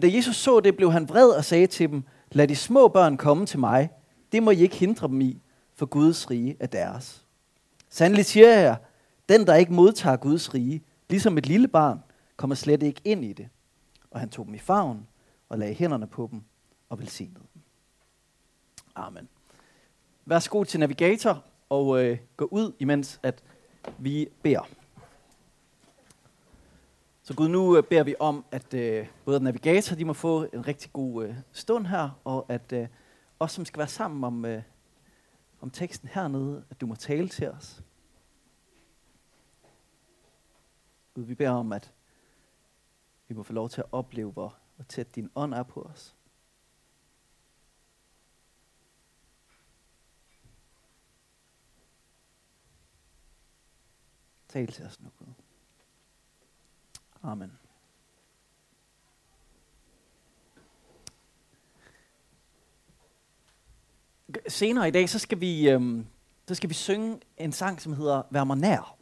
[0.00, 2.02] Da Jesus så det, blev han vred og sagde til dem,
[2.32, 3.90] lad de små børn komme til mig.
[4.32, 5.40] Det må I ikke hindre dem i,
[5.74, 7.24] for Guds rige er deres.
[7.88, 8.76] Sandelig siger jeg,
[9.28, 12.02] den der ikke modtager Guds rige, ligesom et lille barn,
[12.36, 13.48] kommer slet ikke ind i det.
[14.10, 15.06] Og han tog dem i favn
[15.48, 16.42] og lagde hænderne på dem
[16.88, 17.62] og velsignede dem.
[18.94, 19.28] Amen.
[20.26, 23.42] Værsgo til navigator og øh, gå ud, imens at
[23.98, 24.68] vi beder.
[27.30, 30.66] Så Gud, nu øh, beder vi om, at øh, både navigator de må få en
[30.66, 32.88] rigtig god øh, stund her, og at øh,
[33.38, 34.62] os, som skal være sammen om, øh,
[35.60, 37.82] om teksten hernede, at du må tale til os.
[41.14, 41.92] Gud, vi beder om, at
[43.28, 46.16] vi må få lov til at opleve, hvor, hvor tæt din ånd er på os.
[54.48, 55.49] Tal til os nu, Gud.
[57.22, 57.52] Amen.
[64.48, 66.06] Senere i dag, så skal vi, øhm,
[66.48, 68.96] så skal vi synge en sang, som hedder Vær mig nær.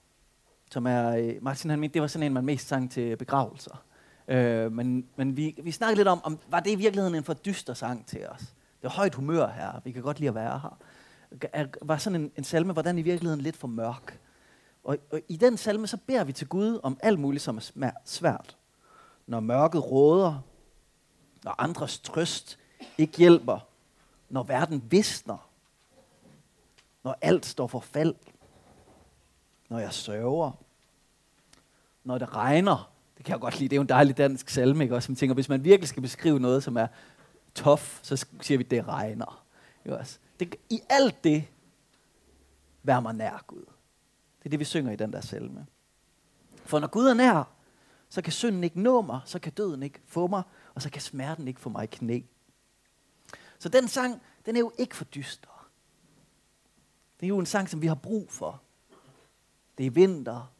[0.70, 3.84] Som er, øh, Martin han mente, det var sådan en, man mest sang til begravelser.
[4.28, 7.34] Øh, men men vi, vi snakkede lidt om, om, var det i virkeligheden en for
[7.34, 8.40] dyster sang til os?
[8.80, 10.78] Det er højt humør her, vi kan godt lide at være her.
[11.52, 14.20] Er, var sådan en, en salme, hvordan i virkeligheden lidt for mørk?
[14.84, 17.90] Og, og i den salme, så beder vi til Gud om alt muligt, som er
[18.04, 18.56] svært.
[19.26, 20.40] Når mørket råder,
[21.44, 22.58] når andres trøst
[22.98, 23.58] ikke hjælper,
[24.28, 25.50] når verden visner,
[27.04, 28.14] når alt står for fald,
[29.68, 30.50] når jeg sørger,
[32.04, 32.92] når det regner.
[33.16, 34.96] Det kan jeg godt lide, det er jo en dejlig dansk salme, ikke?
[34.96, 36.86] Også, man tænker, hvis man virkelig skal beskrive noget, som er
[37.54, 39.44] tof, så siger vi, det regner.
[39.84, 40.18] Ikke også?
[40.40, 41.44] Det, I alt det,
[42.82, 43.64] vær mig nær Gud.
[44.38, 45.66] Det er det, vi synger i den der salme.
[46.64, 47.52] For når Gud er nær,
[48.08, 50.42] så kan synden ikke nå mig, så kan døden ikke få mig,
[50.74, 52.20] og så kan smerten ikke få mig i knæ.
[53.58, 55.70] Så den sang, den er jo ikke for dyster.
[57.20, 58.62] Det er jo en sang, som vi har brug for.
[59.78, 60.52] Det er vinter,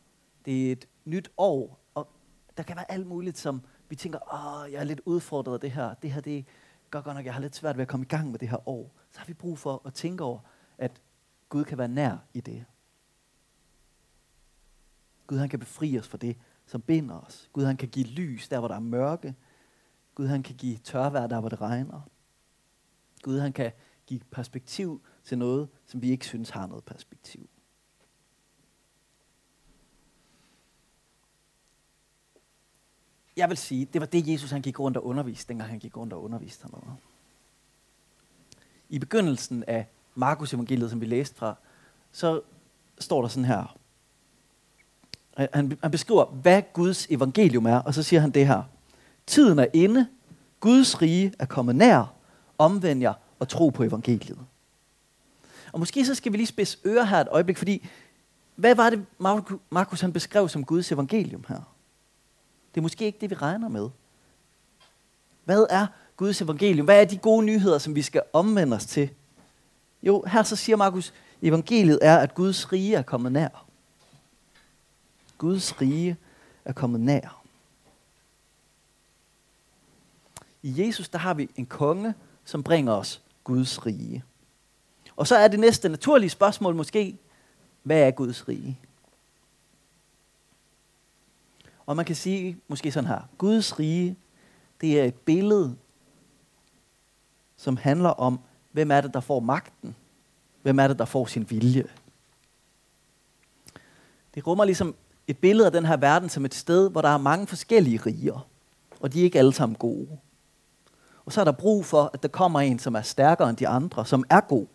[0.45, 2.09] det er et nyt år, og
[2.57, 5.71] der kan være alt muligt, som vi tænker, åh, jeg er lidt udfordret af det
[5.71, 5.95] her.
[5.95, 6.47] Det her, det
[6.91, 8.69] gør godt nok, jeg har lidt svært ved at komme i gang med det her
[8.69, 8.95] år.
[9.11, 10.41] Så har vi brug for at tænke over,
[10.79, 11.01] at
[11.49, 12.65] Gud kan være nær i det.
[15.29, 17.51] Gud han kan befri os fra det, som binder os.
[17.53, 19.35] Gud han kan give lys der, hvor der er mørke.
[20.15, 22.01] Gud han kan give tørvejr der, hvor det regner.
[23.23, 23.73] Gud han kan
[24.07, 27.49] give perspektiv til noget, som vi ikke synes har noget perspektiv.
[33.37, 35.97] Jeg vil sige, det var det, Jesus han gik rundt og underviste, dengang han gik
[35.97, 36.97] rundt og underviste hernede.
[38.89, 41.55] I begyndelsen af Markus evangeliet, som vi læste fra,
[42.13, 42.43] så
[42.99, 43.78] står der sådan her.
[45.39, 48.63] Han, han beskriver, hvad Guds evangelium er, og så siger han det her.
[49.27, 50.07] Tiden er inde,
[50.61, 52.13] Guds rige er kommet nær,
[52.59, 54.39] omvend jer og tro på evangeliet.
[55.73, 57.89] Og måske så skal vi lige spidse ører her et øjeblik, fordi
[58.57, 59.07] hvad var det,
[59.71, 61.61] Markus han beskrev som Guds evangelium her?
[62.75, 63.89] Det er måske ikke det, vi regner med.
[65.45, 66.85] Hvad er Guds evangelium?
[66.85, 69.11] Hvad er de gode nyheder, som vi skal omvende os til?
[70.03, 71.13] Jo, her så siger Markus,
[71.43, 73.68] evangeliet er, at Guds rige er kommet nær.
[75.39, 76.17] Guds rige
[76.65, 77.45] er kommet nær.
[80.63, 84.25] I Jesus, der har vi en konge, som bringer os Guds rige.
[85.17, 87.19] Og så er det næste naturlige spørgsmål måske,
[87.83, 88.79] hvad er Guds rige?
[91.87, 94.17] Og man kan sige måske sådan her, Guds rige,
[94.81, 95.77] det er et billede,
[97.57, 98.41] som handler om,
[98.73, 99.97] hvem er det, der får magten?
[100.63, 101.85] Hvem er det, der får sin vilje?
[104.35, 104.95] Det rummer ligesom
[105.29, 108.47] et billede af den her verden som et sted, hvor der er mange forskellige riger,
[109.01, 110.09] og de er ikke alle sammen gode.
[111.25, 113.69] Og så er der brug for, at der kommer en, som er stærkere end de
[113.69, 114.67] andre, som er god,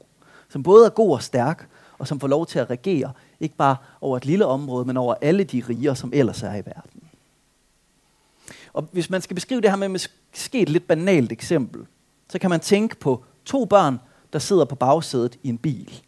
[0.50, 3.76] som både er god og stærk, og som får lov til at regere, ikke bare
[4.02, 7.04] over et lille område, men over alle de riger, som ellers er i verden.
[8.74, 11.86] Og hvis man skal beskrive det her med måske et lidt banalt eksempel,
[12.30, 14.00] så kan man tænke på to børn,
[14.34, 16.02] der sidder på bagsædet i en bil.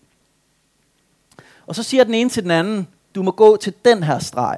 [1.68, 4.58] Og så siger den ene til den anden, du må gå til den her streg.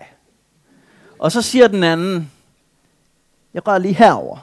[1.20, 2.32] Og så siger den anden,
[3.54, 4.38] jeg rører lige herover.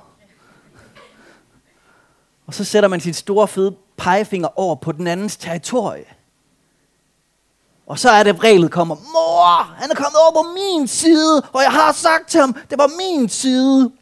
[2.46, 6.04] Og så sætter man sin store fede pegefinger over på den andens territorie.
[7.86, 11.62] Og så er det, reglet kommer, mor, han er kommet over på min side, og
[11.62, 13.92] jeg har sagt til ham, det var min side.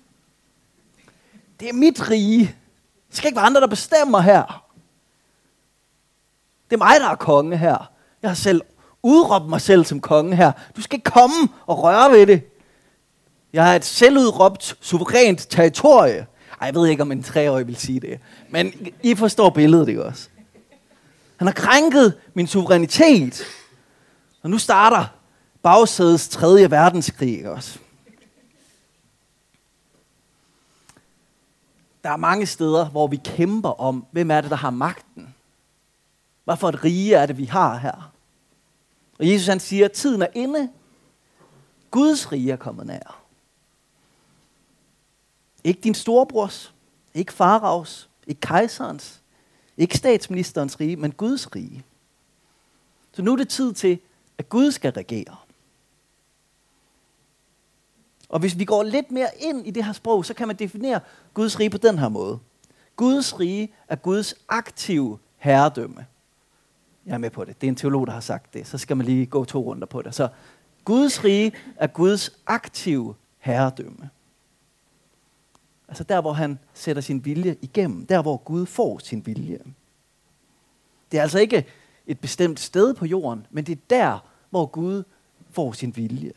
[1.61, 2.57] Det er mit rige.
[3.09, 4.65] Det skal ikke være andre, der bestemmer her.
[6.71, 7.91] Det er mig, der er konge her.
[8.23, 8.63] Jeg har selv
[9.03, 10.53] udråbe mig selv som konge her.
[10.77, 12.43] Du skal ikke komme og røre ved det.
[13.53, 16.27] Jeg har et selvudråbt, suverænt territorie.
[16.61, 18.21] Ej, jeg ved ikke, om en treårig vil sige det.
[18.51, 18.73] Men
[19.03, 20.29] I forstår billedet, ikke også?
[21.37, 23.45] Han har krænket min suverænitet.
[24.43, 25.05] Og nu starter
[25.63, 27.79] bagsædets tredje verdenskrig, ikke også?
[32.05, 35.35] Der er mange steder, hvor vi kæmper om, hvem er det, der har magten.
[36.45, 38.12] Hvad for et rige er det, vi har her?
[39.23, 40.71] Og Jesus han siger, at tiden er inde.
[41.91, 43.23] Guds rige er kommet nær.
[45.65, 46.75] Ikke din storebrors,
[47.15, 49.21] ikke faraos, ikke kejserens,
[49.77, 51.85] ikke statsministerens rige, men Guds rige.
[53.13, 53.99] Så nu er det tid til,
[54.39, 55.37] at Gud skal regere.
[58.29, 61.01] Og hvis vi går lidt mere ind i det her sprog, så kan man definere
[61.35, 62.39] Guds rige på den her måde.
[62.97, 66.07] Guds rige er Guds aktive herredømme.
[67.07, 67.61] Jeg er med på det.
[67.61, 68.67] Det er en teolog, der har sagt det.
[68.67, 70.15] Så skal man lige gå to runder på det.
[70.15, 70.29] Så
[70.85, 74.11] Guds rige er Guds aktive herredømme.
[75.89, 78.07] Altså der, hvor han sætter sin vilje igennem.
[78.07, 79.59] Der, hvor Gud får sin vilje.
[81.13, 81.67] Det er altså ikke
[82.07, 84.19] et bestemt sted på jorden, men det er der,
[84.51, 85.03] hvor Gud
[85.51, 86.33] får sin vilje.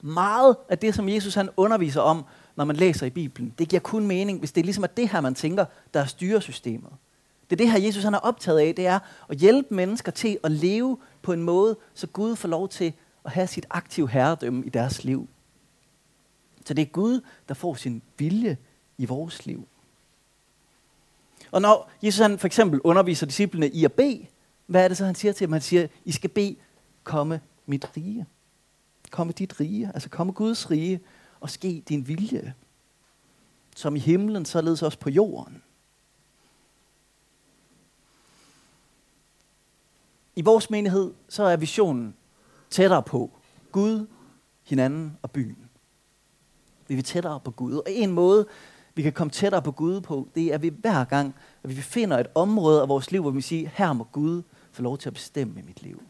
[0.00, 2.24] Meget af det, som Jesus han underviser om,
[2.56, 4.96] når man læser i Bibelen, det giver kun mening, hvis det ligesom er ligesom at
[4.96, 5.64] det her, man tænker,
[5.94, 6.92] der er styresystemet.
[7.50, 8.98] Det er det her, Jesus han er optaget af, det er
[9.28, 12.92] at hjælpe mennesker til at leve på en måde, så Gud får lov til
[13.24, 15.28] at have sit aktive herredømme i deres liv.
[16.64, 18.56] Så det er Gud, der får sin vilje
[18.98, 19.68] i vores liv.
[21.50, 24.26] Og når Jesus han for eksempel underviser disciplene i at bede,
[24.66, 25.52] hvad er det så, han siger til dem?
[25.52, 26.56] Han siger, I skal bede,
[27.04, 28.26] komme mit rige.
[29.10, 31.00] Komme dit rige, altså komme Guds rige,
[31.40, 32.54] og ske din vilje.
[33.76, 35.62] Som i himlen, således også på jorden.
[40.36, 42.14] I vores menighed, så er visionen
[42.70, 43.30] tættere på
[43.72, 44.06] Gud,
[44.62, 45.58] hinanden og byen.
[46.88, 47.74] Vi vil tættere på Gud.
[47.74, 48.46] Og en måde,
[48.94, 51.82] vi kan komme tættere på Gud på, det er, at vi hver gang, at vi
[51.82, 54.42] finder et område af vores liv, hvor vi siger, her må Gud
[54.72, 56.02] få lov til at bestemme i mit liv.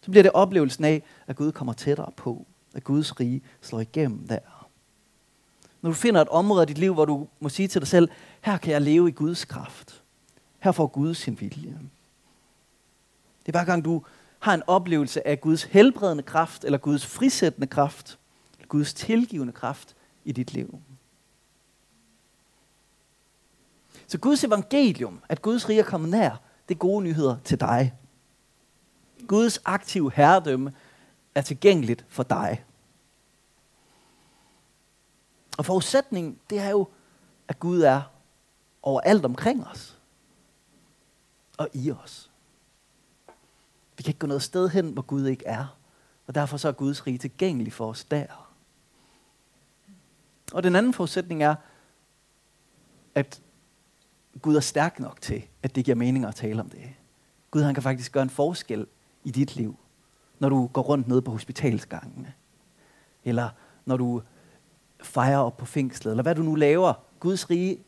[0.00, 2.46] Så bliver det oplevelsen af, at Gud kommer tættere på.
[2.74, 4.38] At Guds rige slår igennem der.
[5.82, 8.08] Når du finder et område af dit liv, hvor du må sige til dig selv,
[8.40, 10.02] her kan jeg leve i Guds kraft.
[10.58, 11.78] Her får Gud sin vilje.
[13.46, 14.04] Det er hver gang du
[14.38, 18.18] har en oplevelse af Guds helbredende kraft, eller Guds frisættende kraft,
[18.58, 20.80] eller Guds tilgivende kraft i dit liv.
[24.06, 27.94] Så Guds evangelium, at Guds rige er kommet nær, det er gode nyheder til dig.
[29.26, 30.72] Guds aktive herredømme
[31.34, 32.64] er tilgængeligt for dig.
[35.58, 36.88] Og forudsætningen, det er jo,
[37.48, 38.02] at Gud er
[38.82, 39.98] overalt omkring os.
[41.58, 42.29] Og i os.
[44.00, 45.76] Vi kan ikke gå noget sted hen, hvor Gud ikke er.
[46.26, 48.56] Og derfor så er Guds rige tilgængelig for os der.
[50.52, 51.54] Og den anden forudsætning er,
[53.14, 53.42] at
[54.42, 56.80] Gud er stærk nok til, at det giver mening at tale om det.
[57.50, 58.86] Gud han kan faktisk gøre en forskel
[59.24, 59.76] i dit liv,
[60.38, 62.32] når du går rundt nede på hospitalsgangene.
[63.24, 63.48] Eller
[63.84, 64.22] når du
[65.02, 66.92] fejrer op på fængslet, eller hvad du nu laver.
[67.18, 67.78] Guds rige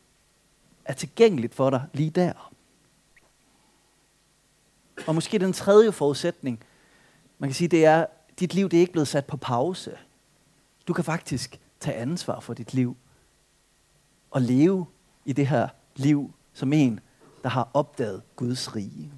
[0.85, 2.52] er tilgængeligt for dig lige der.
[5.07, 6.63] Og måske den tredje forudsætning,
[7.39, 8.05] man kan sige, det er,
[8.39, 9.97] dit liv det er ikke blevet sat på pause.
[10.87, 12.97] Du kan faktisk tage ansvar for dit liv
[14.31, 14.85] og leve
[15.25, 16.99] i det her liv som en,
[17.43, 19.11] der har opdaget Guds rige.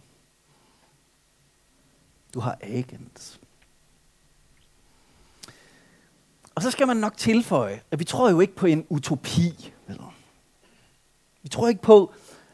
[2.33, 3.39] Du har agens.
[6.55, 9.73] Og så skal man nok tilføje, at vi tror jo ikke på en utopi.
[9.87, 10.13] Eller?
[11.41, 12.13] Vi tror ikke på,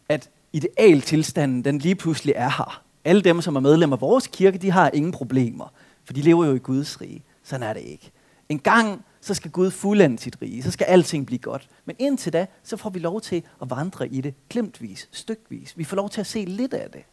[0.09, 2.83] at idealtilstanden den lige pludselig er her.
[3.03, 5.73] Alle dem, som er medlemmer af vores kirke, de har ingen problemer,
[6.05, 7.23] for de lever jo i Guds rige.
[7.43, 8.11] Sådan er det ikke.
[8.49, 11.69] En gang så skal Gud fuldende sit rige, så skal alting blive godt.
[11.85, 15.77] Men indtil da, så får vi lov til at vandre i det glemtvis, stykvis.
[15.77, 17.03] Vi får lov til at se lidt af det.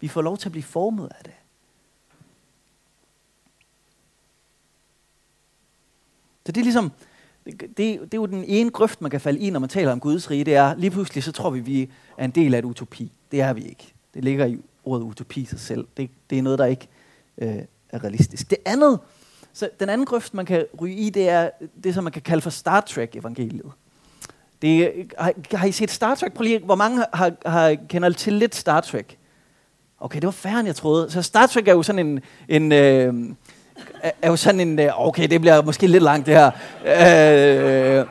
[0.00, 1.32] Vi får lov til at blive formet af det.
[6.46, 6.92] Så det er ligesom,
[7.44, 9.92] det, det, det er jo den ene grøft, man kan falde i, når man taler
[9.92, 10.44] om Guds rige.
[10.44, 13.12] Det er, lige pludselig så tror vi, vi er en del af et utopi.
[13.30, 13.94] Det er vi ikke.
[14.14, 15.86] Det ligger i ordet utopi sig selv.
[15.96, 16.88] Det, det er noget, der ikke
[17.38, 18.50] øh, er realistisk.
[18.50, 18.98] Det andet,
[19.52, 21.50] så den anden grøft, man kan ryge i, det er
[21.84, 23.72] det, som man kan kalde for Star Trek-evangeliet.
[24.62, 26.32] Det, har, har I set Star Trek?
[26.32, 29.18] Prøv lige, hvor mange har, har, kender til lidt Star Trek?
[30.00, 31.10] Okay, det var færre, end jeg troede.
[31.10, 32.20] Så Star Trek er jo sådan en...
[32.48, 33.14] en øh,
[34.22, 34.78] er jo sådan en...
[34.78, 38.00] Øh, okay, det bliver måske lidt langt, det her.
[38.00, 38.06] Øh,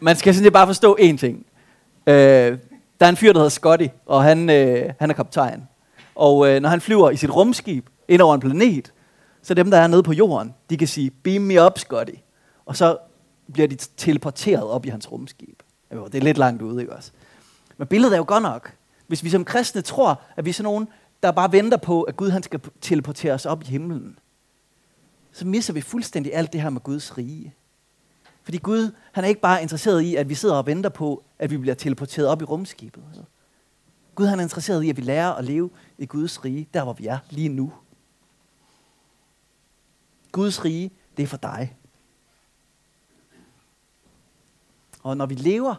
[0.00, 1.46] man skal sådan bare forstå én ting.
[2.06, 2.14] Øh,
[3.00, 5.68] der er en fyr, der hedder Scotty, og han, øh, han er kaptajn.
[6.14, 8.92] Og øh, når han flyver i sit rumskib ind over en planet,
[9.42, 12.14] så dem, der er nede på jorden, de kan sige, beam me up, Scotty.
[12.66, 12.98] Og så
[13.52, 15.62] bliver de teleporteret op i hans rumskib.
[15.94, 17.12] Jo, det er lidt langt ude, ikke også?
[17.76, 18.74] Men billedet er jo godt nok.
[19.06, 20.88] Hvis vi som kristne tror, at vi er sådan nogen,
[21.22, 24.18] der bare venter på, at Gud han skal teleportere os op i himlen,
[25.32, 27.54] så misser vi fuldstændig alt det her med Guds rige.
[28.42, 31.50] Fordi Gud, han er ikke bare interesseret i, at vi sidder og venter på, at
[31.50, 33.02] vi bliver teleporteret op i rumskibet.
[34.14, 35.70] Gud han er interesseret i, at vi lærer at leve
[36.02, 37.72] i Guds rige, der hvor vi er lige nu.
[40.32, 41.76] Guds rige, det er for dig.
[45.02, 45.74] Og når vi lever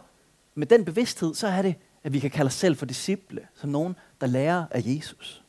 [0.54, 3.70] med den bevidsthed, så er det, at vi kan kalde os selv for disciple, som
[3.70, 5.42] nogen, der lærer af Jesus.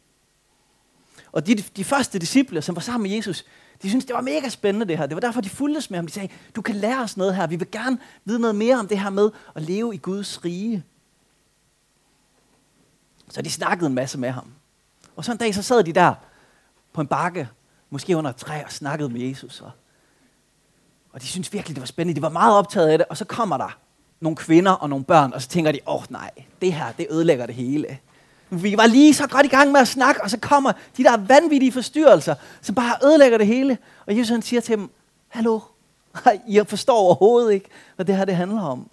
[1.31, 3.45] Og de, de første disciple, som var sammen med Jesus,
[3.81, 5.05] de syntes, det var mega spændende det her.
[5.05, 6.07] Det var derfor, de fulgtes med ham.
[6.07, 7.47] De sagde, du kan lære os noget her.
[7.47, 10.83] Vi vil gerne vide noget mere om det her med at leve i Guds rige.
[13.29, 14.54] Så de snakkede en masse med ham.
[15.15, 16.13] Og så en dag, så sad de der
[16.93, 17.49] på en bakke,
[17.89, 19.61] måske under et træ, og snakkede med Jesus.
[19.61, 19.71] Og,
[21.13, 22.15] og de syntes virkelig, det var spændende.
[22.15, 23.07] De var meget optaget af det.
[23.09, 23.77] Og så kommer der
[24.19, 26.31] nogle kvinder og nogle børn, og så tænker de, åh oh, nej,
[26.61, 27.99] det her, det ødelægger det hele.
[28.49, 31.17] Vi var lige så godt i gang med at snakke, og så kommer de der
[31.17, 33.77] vanvittige forstyrrelser, som bare ødelægger det hele.
[34.05, 34.89] Og Jesus han siger til dem,
[35.27, 35.59] hallo,
[36.47, 38.89] I forstår overhovedet ikke, hvad det her det handler om.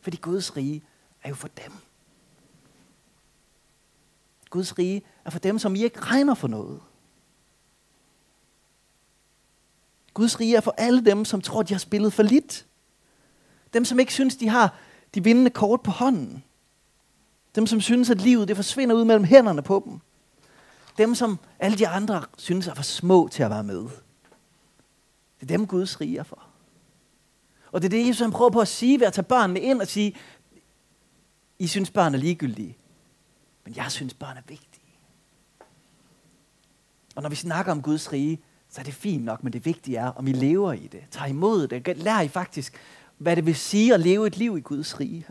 [0.00, 0.82] Fordi Guds rige
[1.22, 1.72] er jo for dem.
[4.52, 6.80] Guds rige er for dem, som I ikke regner for noget.
[10.14, 12.66] Guds rige er for alle dem, som tror, de har spillet for lidt.
[13.72, 14.74] Dem, som ikke synes, de har
[15.14, 16.44] de vindende kort på hånden.
[17.54, 20.00] Dem, som synes, at livet det forsvinder ud mellem hænderne på dem.
[20.98, 23.82] Dem, som alle de andre synes er for små til at være med.
[25.40, 26.42] Det er dem, Guds rige er for.
[27.72, 29.80] Og det er det, Jesus han prøver på at sige ved at tage børnene ind
[29.80, 30.16] og sige,
[31.58, 32.76] I synes, børn er ligegyldige.
[33.64, 34.68] Men jeg synes, børn er vigtige.
[37.14, 38.40] Og når vi snakker om Guds rige,
[38.70, 41.04] så er det fint nok, men det vigtige er, om I lever i det.
[41.10, 41.96] Tag imod det.
[41.96, 42.74] Lær I faktisk,
[43.18, 45.26] hvad det vil sige at leve et liv i Guds rige.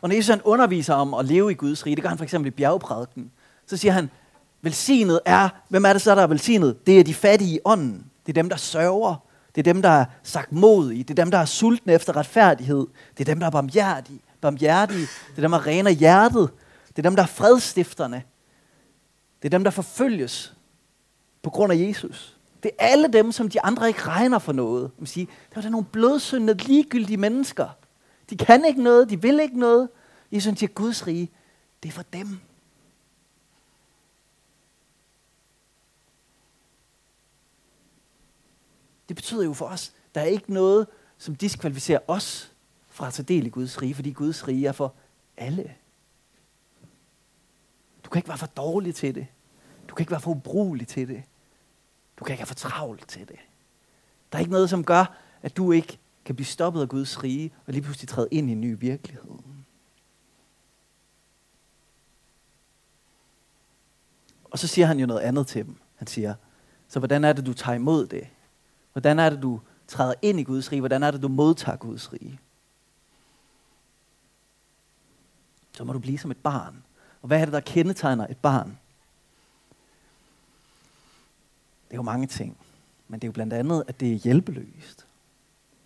[0.00, 2.24] Og når Jesus han underviser om at leve i Guds rige, det gør han for
[2.24, 3.32] eksempel i bjergprædiken,
[3.66, 4.10] så siger han,
[4.62, 6.86] velsignet er, hvem er det så, der er velsignet?
[6.86, 8.10] Det er de fattige i ånden.
[8.26, 9.16] Det er dem, der sørger.
[9.54, 11.02] Det er dem, der er sagt modige.
[11.02, 12.86] Det er dem, der er sultne efter retfærdighed.
[13.18, 14.20] Det er dem, der er barmhjertige.
[14.40, 15.00] barmhjertige.
[15.00, 16.50] Det er dem, der rener hjertet.
[16.88, 18.22] Det er dem, der er fredstifterne.
[19.42, 20.54] Det er dem, der forfølges
[21.42, 22.36] på grund af Jesus.
[22.62, 24.90] Det er alle dem, som de andre ikke regner for noget.
[24.98, 27.68] Man siger, det er nogle blødsyndede, ligegyldige mennesker.
[28.30, 29.88] De kan ikke noget, de vil ikke noget.
[30.32, 31.30] Jesus siger, Guds rige,
[31.82, 32.40] det er for dem.
[39.08, 40.86] Det betyder jo for os, der er ikke noget,
[41.18, 42.52] som diskvalificerer os
[42.88, 44.94] fra at tage del i Guds rige, fordi Guds rige er for
[45.36, 45.74] alle.
[48.04, 49.26] Du kan ikke være for dårlig til det.
[49.88, 51.22] Du kan ikke være for ubrugelig til det.
[52.18, 53.36] Du kan ikke være for travlt til det.
[54.32, 57.52] Der er ikke noget, som gør, at du ikke kan blive stoppet af Guds rige,
[57.66, 59.30] og lige pludselig træde ind i en ny virkelighed.
[64.44, 65.76] Og så siger han jo noget andet til dem.
[65.96, 66.34] Han siger,
[66.88, 68.28] så hvordan er det, du tager imod det?
[68.92, 70.80] Hvordan er det, du træder ind i Guds rige?
[70.80, 72.40] Hvordan er det, du modtager Guds rige?
[75.72, 76.84] Så må du blive som et barn.
[77.22, 78.78] Og hvad er det, der kendetegner et barn?
[81.88, 82.56] Det er jo mange ting.
[83.08, 85.06] Men det er jo blandt andet, at det er hjælpeløst.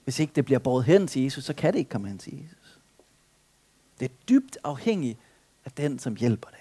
[0.05, 2.43] Hvis ikke det bliver båret hen til Jesus, så kan det ikke komme hen til
[2.43, 2.79] Jesus.
[4.01, 5.19] Det er dybt afhængigt
[5.65, 6.59] af den, som hjælper det.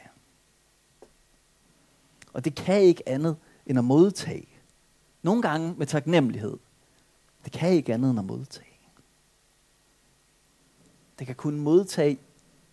[2.33, 4.47] Og det kan ikke andet end at modtage.
[5.25, 6.58] Nogle gange med taknemmelighed.
[7.44, 8.79] Det kan ikke andet end at modtage.
[11.20, 12.17] Det kan kun modtage i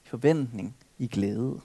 [0.05, 1.61] forventning, i glæde.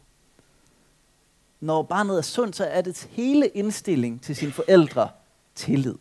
[1.59, 5.09] Når barnet er sundt, så er det hele indstilling til sine forældre
[5.55, 5.95] tillid.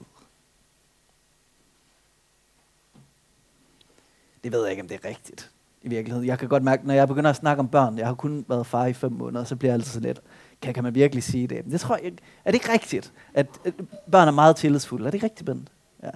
[4.44, 5.50] Det ved jeg ikke, om det er rigtigt
[5.82, 6.28] i virkeligheden.
[6.28, 8.66] Jeg kan godt mærke, når jeg begynder at snakke om børn, jeg har kun været
[8.66, 10.20] far i fem måneder, så bliver jeg altid så lidt,
[10.62, 11.64] kan, kan man virkelig sige det?
[11.64, 12.12] Det tror jeg,
[12.44, 13.74] er det ikke rigtigt, at, at
[14.12, 15.06] børn er meget tillidsfulde?
[15.06, 15.68] Er det ikke rigtigt, Bent?
[16.02, 16.10] Ja.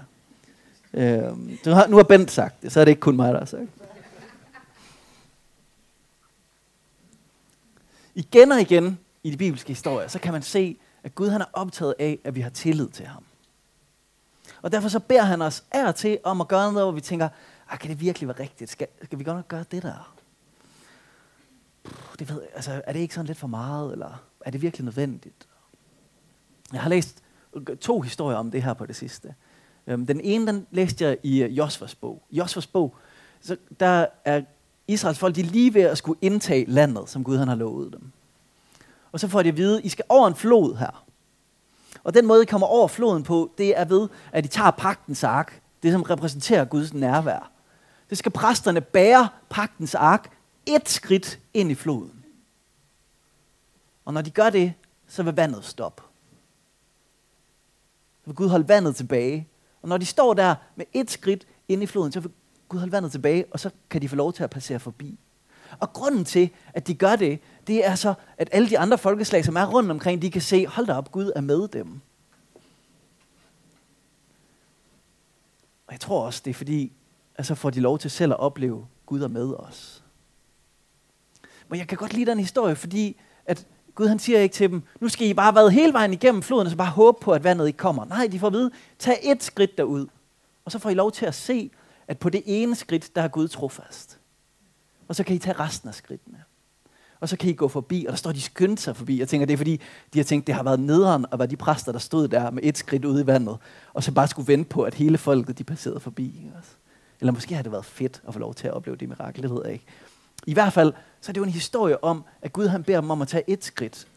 [0.92, 3.38] Øhm, du har, nu har Bent sagt det, så er det ikke kun mig, der
[3.38, 3.62] har sagt
[8.14, 11.46] Igen og igen i de bibelske historier, så kan man se, at Gud han er
[11.52, 13.24] optaget af, at vi har tillid til ham.
[14.62, 17.00] Og derfor så beder han os af og til om at gøre noget, hvor vi
[17.00, 17.28] tænker,
[17.70, 18.70] ah, kan det virkelig være rigtigt?
[18.70, 20.14] Skal, skal vi godt nok gøre det der?
[22.20, 25.48] Det ved, altså, er det ikke sådan lidt for meget, eller er det virkelig nødvendigt?
[26.72, 27.22] Jeg har læst
[27.80, 29.34] to historier om det her på det sidste.
[29.86, 32.22] Øhm, den ene, den læste jeg i øh, Josvas bog.
[32.30, 32.96] Josvas bog,
[33.40, 34.42] så der er
[34.88, 37.92] Israels folk, de er lige ved at skulle indtage landet, som Gud han har lovet
[37.92, 38.12] dem.
[39.12, 41.04] Og så får de at vide, I skal over en flod her.
[42.04, 45.24] Og den måde, I kommer over floden på, det er ved, at I tager pagtens
[45.24, 47.50] ark, det som repræsenterer Guds nærvær.
[48.10, 50.39] Det skal præsterne bære pagtens ark
[50.76, 52.24] et skridt ind i floden.
[54.04, 54.74] Og når de gør det,
[55.06, 56.02] så vil vandet stoppe.
[58.20, 59.48] Så vil Gud holde vandet tilbage.
[59.82, 62.30] Og når de står der med et skridt ind i floden, så vil
[62.68, 65.18] Gud holde vandet tilbage, og så kan de få lov til at passere forbi.
[65.78, 69.44] Og grunden til, at de gør det, det er så, at alle de andre folkeslag,
[69.44, 72.00] som er rundt omkring, de kan se, hold da op, Gud er med dem.
[75.86, 76.92] Og jeg tror også, det er fordi,
[77.34, 80.04] at så får de lov til selv at opleve, Gud er med os.
[81.70, 84.82] Men jeg kan godt lide den historie, fordi at Gud han siger ikke til dem,
[85.00, 87.32] nu skal I bare vade været hele vejen igennem floden, og så bare håbe på,
[87.32, 88.04] at vandet ikke kommer.
[88.04, 90.06] Nej, de får at vide, tag et skridt derud.
[90.64, 91.70] Og så får I lov til at se,
[92.08, 94.18] at på det ene skridt, der er Gud trofast.
[95.08, 96.38] Og så kan I tage resten af skridtene.
[97.20, 99.18] Og så kan I gå forbi, og der står de skyndt sig forbi.
[99.18, 99.80] Jeg tænker, det er fordi,
[100.14, 102.62] de har tænkt, det har været nederen at være de præster, der stod der med
[102.62, 103.58] et skridt ude i vandet,
[103.92, 106.50] og så bare skulle vente på, at hele folket de passerede forbi.
[107.20, 109.50] Eller måske har det været fedt at få lov til at opleve det mirakel, det
[109.50, 109.84] ved jeg ikke.
[110.46, 113.10] I hvert fald, så er det jo en historie om, at Gud han beder dem
[113.10, 114.08] om at tage et skridt.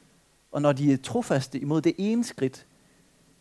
[0.52, 2.66] Og når de er trofaste imod det ene skridt,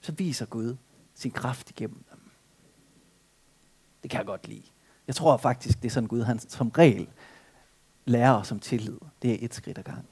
[0.01, 0.77] så viser Gud
[1.15, 2.21] sin kraft igennem dem.
[4.03, 4.63] Det kan jeg godt lide.
[5.07, 7.09] Jeg tror faktisk, det er sådan Gud, han som regel
[8.05, 8.99] lærer os om tillid.
[9.23, 10.07] Det er et skridt ad gangen.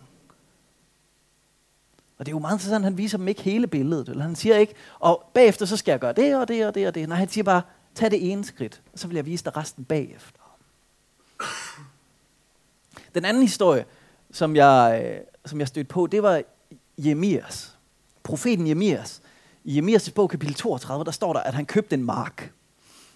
[2.19, 4.09] Og det er jo meget interessant, han viser dem ikke hele billedet.
[4.09, 6.87] Eller han siger ikke, og bagefter så skal jeg gøre det og det og det
[6.87, 7.09] og det.
[7.09, 7.63] Nej, han siger bare,
[7.95, 10.40] tag det ene skridt, og så vil jeg vise dig resten bagefter.
[13.15, 13.85] Den anden historie,
[14.31, 16.43] som jeg, øh, som jeg stødte på, det var
[16.99, 17.77] Jemias.
[18.23, 19.23] Profeten Jemias.
[19.65, 22.53] I Jemias' bog, kapitel 32, der står der, at han købte en mark.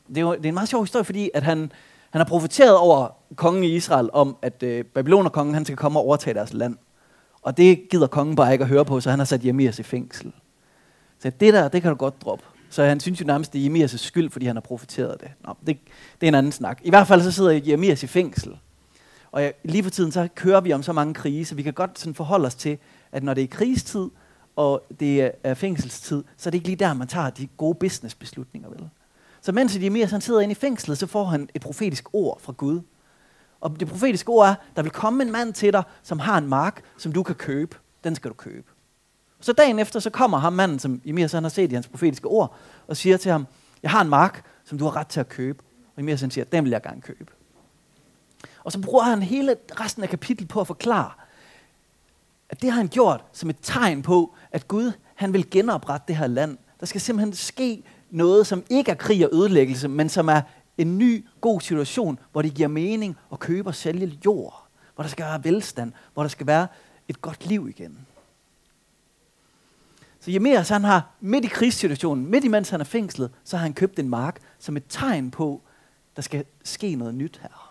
[0.08, 1.72] Det er, det er en meget sjov historie, fordi at han,
[2.10, 6.04] han har profeteret over kongen i Israel om, at øh, Babylonerkongen han skal komme og
[6.04, 6.76] overtage deres land.
[7.42, 9.82] Og det gider kongen bare ikke at høre på, så han har sat Jemias i
[9.82, 10.32] fængsel.
[11.18, 12.44] Så det der, det kan du godt droppe.
[12.70, 15.30] Så han synes jo nærmest, det er Jemias' skyld, fordi han har profeteret det.
[15.44, 15.78] Nå, det.
[16.20, 16.80] Det er en anden snak.
[16.84, 18.58] I hvert fald så sidder Jemias i fængsel.
[19.34, 21.72] Og jeg, lige for tiden, så kører vi om så mange krige, så vi kan
[21.72, 22.78] godt sådan forholde os til,
[23.12, 24.10] at når det er krigstid,
[24.56, 28.68] og det er fængselstid, så er det ikke lige der, man tager de gode businessbeslutninger,
[28.68, 28.88] vel?
[29.40, 32.52] Så mens Jeremias han sidder inde i fængslet, så får han et profetisk ord fra
[32.52, 32.80] Gud.
[33.60, 36.48] Og det profetiske ord er, der vil komme en mand til dig, som har en
[36.48, 37.76] mark, som du kan købe.
[38.04, 38.66] Den skal du købe.
[39.40, 42.28] Så dagen efter, så kommer ham manden, som Jeremias han har set i hans profetiske
[42.28, 42.54] ord,
[42.86, 43.46] og siger til ham,
[43.82, 45.62] jeg har en mark, som du har ret til at købe.
[45.86, 47.32] Og Jeremias han siger, den vil jeg gerne købe.
[48.64, 51.10] Og så bruger han hele resten af kapitlet på at forklare,
[52.48, 56.16] at det har han gjort som et tegn på, at Gud han vil genoprette det
[56.16, 56.58] her land.
[56.80, 60.40] Der skal simpelthen ske noget, som ikke er krig og ødelæggelse, men som er
[60.78, 64.66] en ny, god situation, hvor det giver mening at købe og sælge jord.
[64.94, 66.66] Hvor der skal være velstand, hvor der skal være
[67.08, 68.06] et godt liv igen.
[70.20, 73.74] Så Jeremias, han har midt i krigssituationen, midt imens han er fængslet, så har han
[73.74, 75.62] købt en mark som et tegn på,
[76.16, 77.63] der skal ske noget nyt her.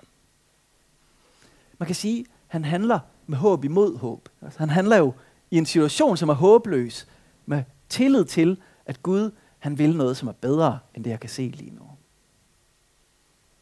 [1.83, 4.29] Man kan sige, han handler med håb imod håb.
[4.41, 5.13] Altså, han handler jo
[5.51, 7.07] i en situation, som er håbløs,
[7.45, 11.29] med tillid til, at Gud han vil noget, som er bedre, end det, jeg kan
[11.29, 11.83] se lige nu.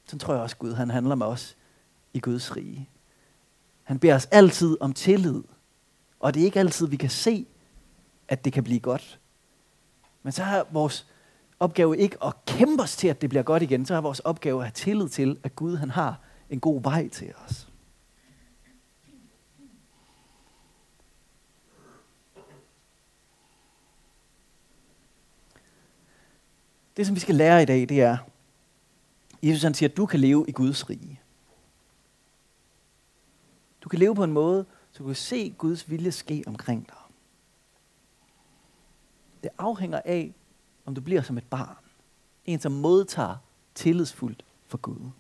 [0.06, 1.58] Så tror jeg også, Gud han handler med os
[2.14, 2.90] i Guds rige.
[3.84, 5.44] Han beder os altid om tillid.
[6.20, 7.46] Og det er ikke altid, vi kan se,
[8.28, 9.20] at det kan blive godt.
[10.24, 11.08] Men så er vores
[11.60, 13.86] opgave ikke at kæmpe os til, at det bliver godt igen.
[13.86, 17.08] Så er vores opgave at have tillid til, at Gud han har en god vej
[17.08, 17.71] til os.
[27.02, 28.18] Det, som vi skal lære i dag, det er,
[29.44, 31.22] Jesus han siger, at du kan leve i Guds rige.
[33.84, 36.96] Du kan leve på en måde, så du kan se Guds vilje ske omkring dig.
[39.44, 40.34] Det afhænger af,
[40.86, 41.78] om du bliver som et barn.
[42.46, 43.36] En, som modtager
[43.76, 45.12] tillidsfuldt for Gud.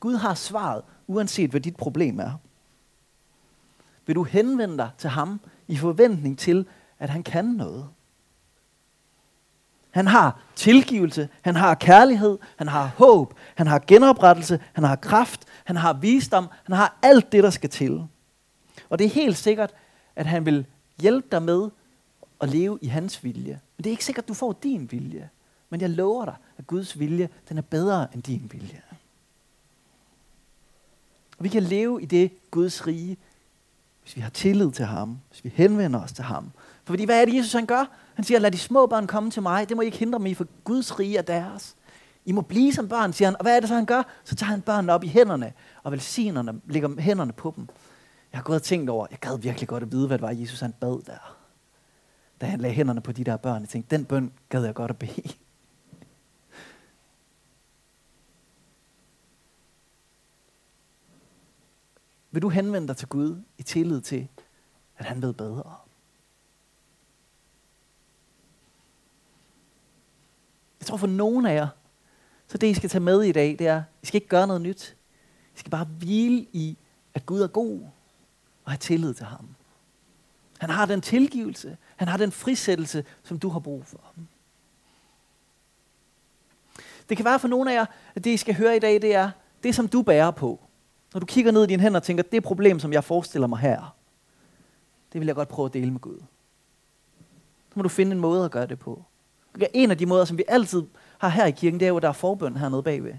[0.00, 2.32] Gud har svaret, uanset hvad dit problem er.
[4.06, 6.66] Vil du henvende dig til ham i forventning til,
[6.98, 7.88] at han kan noget.
[9.90, 15.44] Han har tilgivelse, han har kærlighed, han har håb, han har genoprettelse, han har kraft,
[15.64, 18.06] han har visdom, han har alt det, der skal til.
[18.88, 19.74] Og det er helt sikkert,
[20.16, 20.66] at han vil
[21.00, 21.70] hjælpe dig med
[22.40, 23.60] at leve i hans vilje.
[23.76, 25.30] Men det er ikke sikkert, at du får din vilje.
[25.70, 28.82] Men jeg lover dig, at Guds vilje, den er bedre end din vilje.
[31.38, 33.16] Og vi kan leve i det Guds rige,
[34.02, 36.50] hvis vi har tillid til ham, hvis vi henvender os til ham,
[36.88, 37.84] fordi hvad er det, Jesus han gør?
[38.14, 39.68] Han siger, lad de små børn komme til mig.
[39.68, 41.76] Det må I ikke hindre mig for Guds rige er deres.
[42.24, 43.36] I må blive som børn, siger han.
[43.36, 44.02] Og hvad er det så, han gør?
[44.24, 47.68] Så tager han børnene op i hænderne og velsigner dem, lægger hænderne på dem.
[47.68, 47.74] Jeg
[48.32, 50.30] Jeg har gået og tænkt over, jeg gad virkelig godt at vide, hvad det var,
[50.30, 51.36] Jesus han bad der.
[52.40, 53.60] Da han lagde hænderne på de der børn.
[53.60, 55.34] Jeg tænkte, den bøn gad jeg godt at bede.
[62.30, 64.28] Vil du henvende dig til Gud i tillid til,
[64.98, 65.87] at han ved bedre?
[70.80, 71.68] Jeg tror for nogen af jer,
[72.46, 74.62] så det I skal tage med i dag, det er, I skal ikke gøre noget
[74.62, 74.96] nyt.
[75.56, 76.76] I skal bare hvile i,
[77.14, 77.80] at Gud er god,
[78.64, 79.48] og have tillid til ham.
[80.58, 84.00] Han har den tilgivelse, han har den frisættelse, som du har brug for.
[87.08, 89.14] Det kan være for nogle af jer, at det I skal høre i dag, det
[89.14, 89.30] er
[89.62, 90.60] det, som du bærer på.
[91.12, 93.58] Når du kigger ned i dine hænder og tænker, det problem, som jeg forestiller mig
[93.58, 93.96] her,
[95.12, 96.18] det vil jeg godt prøve at dele med Gud.
[97.68, 99.04] Så må du finde en måde at gøre det på.
[99.74, 100.82] En af de måder, som vi altid
[101.18, 103.14] har her i kirken, det er jo, at der er forbøn hernede bagved.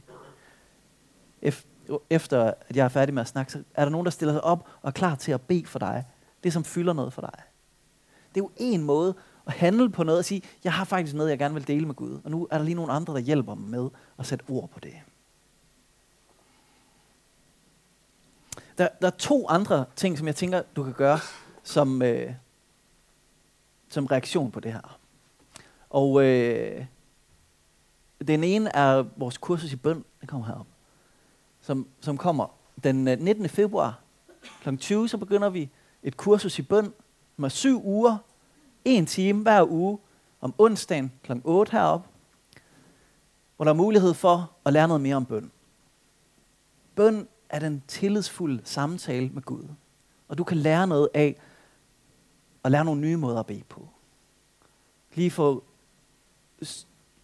[2.10, 4.44] Efter at jeg er færdig med at snakke, så er der nogen, der stiller sig
[4.44, 6.06] op og er klar til at bede for dig.
[6.44, 7.44] Det, som fylder noget for dig.
[8.36, 9.16] Det er jo en måde
[9.48, 11.96] at handle på noget og sige, jeg har faktisk noget, jeg gerne vil dele med
[11.96, 12.20] Gud.
[12.24, 14.80] Og nu er der lige nogle andre, der hjælper mig med at sætte ord på
[14.80, 14.94] det.
[18.78, 21.20] Der, der er to andre ting, som jeg tænker, du kan gøre
[21.64, 22.34] som, øh,
[23.90, 25.00] som reaktion på det her.
[25.90, 26.86] Og øh,
[28.28, 30.68] den ene er vores kursus i bøn, den kommer herop,
[31.62, 32.48] som, som kommer
[32.84, 33.50] den øh, 19.
[33.50, 34.00] Februar
[34.62, 34.76] kl.
[34.76, 35.70] 20, så begynder vi
[36.04, 36.94] et kursus i bøn,
[37.36, 38.18] som er syv uger,
[38.86, 40.00] en time hver uge,
[40.42, 41.32] om onsdagen kl.
[41.44, 42.08] 8 herop,
[43.56, 45.52] hvor der er mulighed for at lære noget mere om bøn.
[46.96, 49.64] Bøn er den tillidsfulde samtale med Gud.
[50.28, 51.36] Og du kan lære noget af
[52.64, 53.88] at lære nogle nye måder at bede på.
[55.14, 55.64] Lige få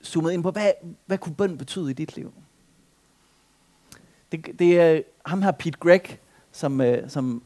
[0.03, 0.71] zoomet ind på, hvad,
[1.05, 2.33] hvad kunne bøn betyde i dit liv?
[4.31, 6.19] Det, det er ham her, Pete Gregg,
[6.51, 7.43] som, øh, som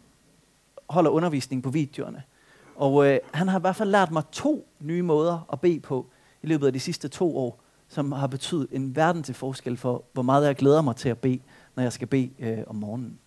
[0.89, 2.23] holder undervisning på videoerne.
[2.75, 6.05] Og øh, han har i hvert fald lært mig to nye måder at bede på
[6.41, 10.03] i løbet af de sidste to år, som har betydet en verden til forskel for,
[10.13, 11.39] hvor meget jeg glæder mig til at bede,
[11.75, 13.19] når jeg skal bede øh, om morgenen.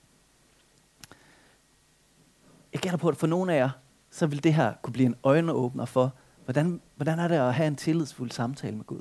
[2.72, 3.70] Jeg gætter på, at for nogle af jer,
[4.10, 6.12] så vil det her kunne blive en øjenåbner for,
[6.44, 8.98] hvordan, hvordan er det at have en tillidsfuld samtale med Gud.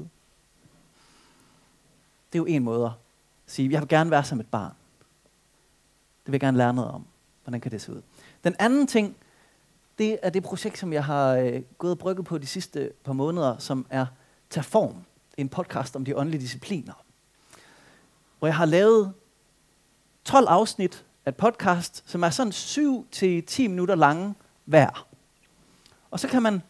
[2.34, 2.91] Det er jo en måde at
[3.45, 4.73] sige, jeg vil gerne være som et barn.
[6.25, 7.06] Det vil jeg gerne lære noget om.
[7.43, 8.01] Hvordan kan det se ud?
[8.43, 9.15] Den anden ting,
[9.97, 13.13] det er det projekt, som jeg har øh, gået og brygget på de sidste par
[13.13, 14.06] måneder, som er
[14.49, 14.95] Tag Form.
[15.38, 17.04] En podcast om de åndelige discipliner.
[18.39, 19.13] Hvor jeg har lavet
[20.25, 25.08] 12 afsnit af et podcast, som er sådan 7-10 minutter lange hver.
[26.12, 26.62] Og så kan man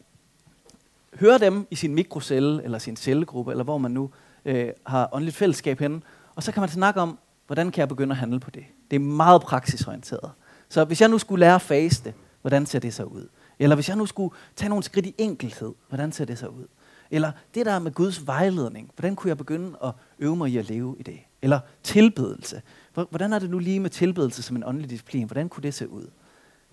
[1.20, 4.10] høre dem i sin mikrocelle, eller sin cellegruppe, eller hvor man nu
[4.46, 6.02] øh, har åndeligt fællesskab henne.
[6.36, 8.64] Og så kan man snakke om, hvordan kan jeg begynde at handle på det.
[8.92, 10.32] Det er meget praksisorienteret.
[10.70, 13.28] Så hvis jeg nu skulle lære at faste, hvordan ser det så ud?
[13.60, 16.68] Eller hvis jeg nu skulle tage nogle skridt i enkelhed, hvordan ser det så ud?
[17.12, 20.70] Eller det der med Guds vejledning, hvordan kunne jeg begynde at øve mig i at
[20.70, 21.20] leve i det?
[21.42, 22.62] Eller tilbedelse.
[22.94, 25.26] Hvordan er det nu lige med tilbedelse som en åndelig disciplin?
[25.26, 26.08] Hvordan kunne det se ud?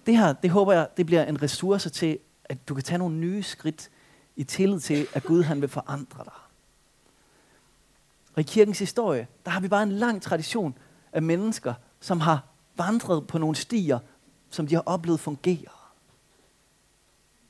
[0.07, 3.17] Det her, det håber jeg, det bliver en ressource til, at du kan tage nogle
[3.17, 3.91] nye skridt
[4.39, 6.33] i tillid til, at Gud han vil forandre dig.
[8.35, 10.79] Og i kirkens historie, der har vi bare en lang tradition
[11.13, 12.45] af mennesker, som har
[12.77, 13.99] vandret på nogle stier,
[14.51, 15.95] som de har oplevet fungerer.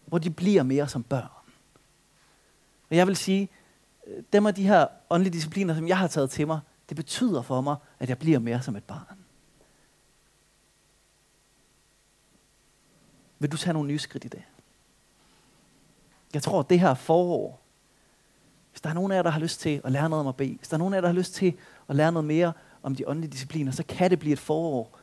[0.07, 1.53] Hvor de bliver mere som børn.
[2.90, 3.48] Og jeg vil sige,
[4.33, 7.61] dem af de her åndelige discipliner, som jeg har taget til mig, det betyder for
[7.61, 9.18] mig, at jeg bliver mere som et barn.
[13.38, 14.42] Vil du tage nogle nye skridt i det?
[16.34, 17.60] Jeg tror, at det her forår,
[18.70, 20.36] hvis der er nogen af jer, der har lyst til at lære noget om at
[20.36, 21.54] bede, hvis der er nogen af jer, der har lyst til
[21.88, 24.98] at lære noget mere om de åndelige discipliner, så kan det blive et forår,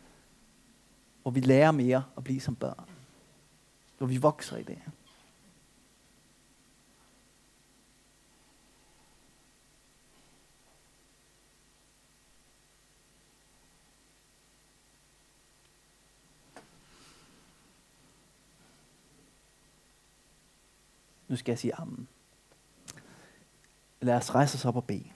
[1.22, 2.90] hvor vi lærer mere at blive som børn.
[3.98, 4.78] Hvor vi vokser i det.
[21.36, 22.08] Nu skal jeg sige amen.
[24.02, 25.12] Lad os rejse os op og bede.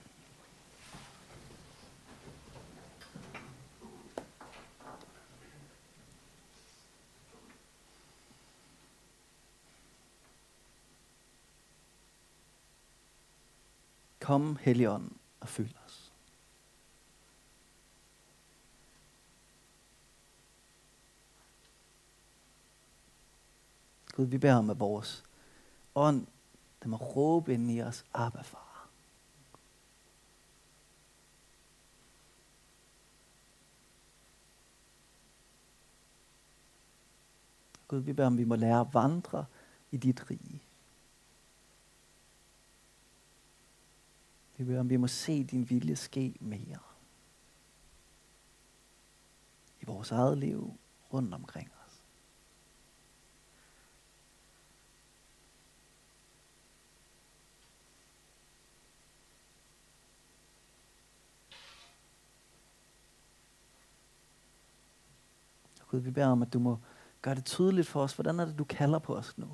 [14.20, 16.12] Kom, Helligånd, og fyld os.
[24.12, 25.29] Gud, vi beder om, at vores
[26.00, 26.26] ånd,
[26.82, 28.88] den må råbe ind i os, Abba, far.
[37.88, 39.46] Gud, vi beder om, vi må lære at vandre
[39.90, 40.62] i dit rige.
[44.56, 46.78] Vi beder om, vi må se din vilje ske mere.
[49.80, 50.74] I vores eget liv
[51.12, 51.70] rundt omkring
[65.90, 66.78] Gud, vi beder om, at du må
[67.22, 69.46] gøre det tydeligt for os, hvordan er det, du kalder på os nu.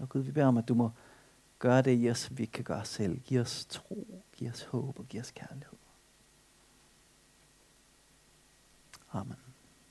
[0.00, 0.90] Og Gud, vi beder om, at du må
[1.58, 3.20] Gør det i os, som vi ikke kan gøre selv.
[3.20, 5.78] Giv os tro, giv os håb og giv os kærlighed.
[9.12, 9.47] Amen.